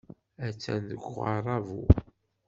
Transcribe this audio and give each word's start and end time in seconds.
Attan 0.47 0.81
deg 0.89 1.01
uɣerrabu. 1.11 1.83